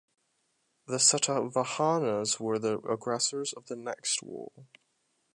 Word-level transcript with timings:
The 0.87 0.95
Satavahanas 0.95 2.39
were 2.39 2.57
the 2.57 2.79
aggressors 2.91 3.53
of 3.53 3.67
the 3.67 3.75
next 3.75 4.23
war. 4.23 4.51